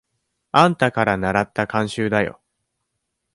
[0.51, 2.41] あんたからならった慣習だよ。